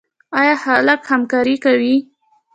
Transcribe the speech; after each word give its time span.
آیا 0.39 0.55
خلک 0.63 0.99
همکاري 1.11 1.55
کوي؟ 1.65 1.95